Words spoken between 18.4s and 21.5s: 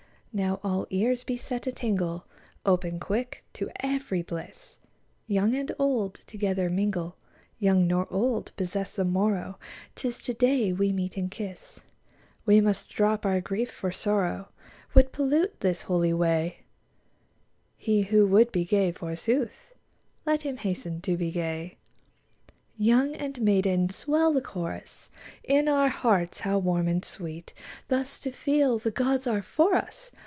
be gay, forsooth, Let him hasten to be